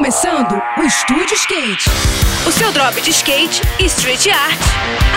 começando 0.00 0.58
o 0.78 0.82
Estúdio 0.82 1.34
Skate. 1.34 1.90
O 2.48 2.50
seu 2.50 2.72
drop 2.72 2.98
de 3.02 3.10
skate 3.10 3.60
e 3.78 3.84
street 3.84 4.28
art. 4.28 4.58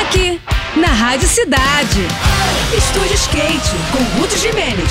Aqui, 0.00 0.40
na 0.74 0.86
Rádio 0.86 1.28
Cidade. 1.28 2.00
Estúdio 2.74 3.14
Skate, 3.14 3.76
com 3.92 4.18
Ruth 4.18 4.38
Jimenez. 4.38 4.90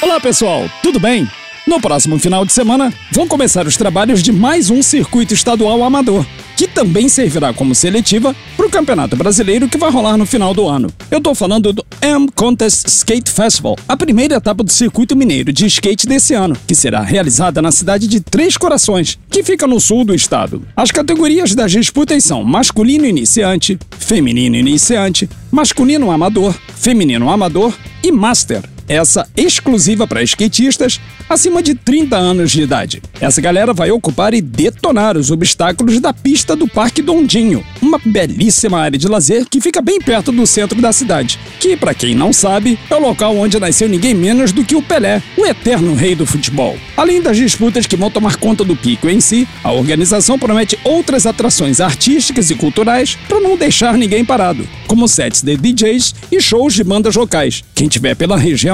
Olá 0.00 0.18
pessoal, 0.18 0.64
tudo 0.82 0.98
bem? 0.98 1.30
No 1.66 1.78
próximo 1.78 2.18
final 2.18 2.46
de 2.46 2.54
semana, 2.54 2.90
vão 3.12 3.28
começar 3.28 3.66
os 3.66 3.76
trabalhos 3.76 4.22
de 4.22 4.32
mais 4.32 4.70
um 4.70 4.82
circuito 4.82 5.34
estadual 5.34 5.84
amador, 5.84 6.24
que 6.56 6.66
também 6.66 7.08
servirá 7.08 7.52
como 7.52 7.74
seletiva 7.74 8.34
para 8.56 8.66
o 8.66 8.70
Campeonato 8.70 9.16
Brasileiro 9.16 9.68
que 9.68 9.78
vai 9.78 9.90
rolar 9.90 10.16
no 10.16 10.26
final 10.26 10.54
do 10.54 10.66
ano. 10.68 10.88
Eu 11.10 11.18
estou 11.18 11.34
falando 11.34 11.72
do 11.72 11.84
M 12.00 12.28
Contest 12.34 12.86
Skate 12.86 13.30
Festival, 13.30 13.76
a 13.88 13.96
primeira 13.96 14.36
etapa 14.36 14.62
do 14.62 14.72
circuito 14.72 15.16
mineiro 15.16 15.52
de 15.52 15.66
skate 15.66 16.06
desse 16.06 16.34
ano, 16.34 16.56
que 16.66 16.74
será 16.74 17.00
realizada 17.00 17.62
na 17.62 17.72
cidade 17.72 18.06
de 18.06 18.20
Três 18.20 18.56
Corações, 18.56 19.18
que 19.30 19.42
fica 19.42 19.66
no 19.66 19.80
sul 19.80 20.04
do 20.04 20.14
estado. 20.14 20.62
As 20.76 20.90
categorias 20.90 21.54
das 21.54 21.72
disputas 21.72 22.24
são 22.24 22.44
masculino 22.44 23.06
iniciante, 23.06 23.78
feminino 23.98 24.56
iniciante, 24.56 25.28
masculino 25.50 26.10
amador, 26.10 26.54
feminino 26.76 27.30
amador 27.30 27.72
e 28.02 28.12
master 28.12 28.73
essa 28.88 29.28
exclusiva 29.36 30.06
para 30.06 30.22
skatistas 30.22 31.00
acima 31.28 31.62
de 31.62 31.74
30 31.74 32.16
anos 32.16 32.50
de 32.50 32.62
idade. 32.62 33.02
Essa 33.20 33.40
galera 33.40 33.72
vai 33.72 33.90
ocupar 33.90 34.34
e 34.34 34.40
detonar 34.40 35.16
os 35.16 35.30
obstáculos 35.30 36.00
da 36.00 36.12
pista 36.12 36.54
do 36.54 36.68
Parque 36.68 37.00
Dondinho, 37.00 37.64
uma 37.80 37.98
belíssima 38.04 38.78
área 38.78 38.98
de 38.98 39.08
lazer 39.08 39.46
que 39.48 39.60
fica 39.60 39.80
bem 39.80 39.98
perto 40.00 40.30
do 40.30 40.46
centro 40.46 40.80
da 40.80 40.92
cidade, 40.92 41.38
que, 41.58 41.76
para 41.76 41.94
quem 41.94 42.14
não 42.14 42.32
sabe, 42.32 42.78
é 42.90 42.94
o 42.94 43.00
local 43.00 43.36
onde 43.36 43.58
nasceu 43.58 43.88
ninguém 43.88 44.14
menos 44.14 44.52
do 44.52 44.64
que 44.64 44.76
o 44.76 44.82
Pelé, 44.82 45.22
o 45.36 45.46
eterno 45.46 45.94
rei 45.94 46.14
do 46.14 46.26
futebol. 46.26 46.76
Além 46.96 47.22
das 47.22 47.36
disputas 47.36 47.86
que 47.86 47.96
vão 47.96 48.10
tomar 48.10 48.36
conta 48.36 48.64
do 48.64 48.76
pico 48.76 49.08
em 49.08 49.20
si, 49.20 49.48
a 49.62 49.72
organização 49.72 50.38
promete 50.38 50.78
outras 50.84 51.26
atrações 51.26 51.80
artísticas 51.80 52.50
e 52.50 52.54
culturais 52.54 53.16
para 53.28 53.40
não 53.40 53.56
deixar 53.56 53.96
ninguém 53.96 54.24
parado, 54.24 54.68
como 54.86 55.08
sets 55.08 55.42
de 55.42 55.56
DJs 55.56 56.14
e 56.30 56.40
shows 56.40 56.74
de 56.74 56.84
bandas 56.84 57.14
locais. 57.14 57.64
Quem 57.74 57.88
tiver 57.88 58.14
pela 58.14 58.36
região 58.36 58.73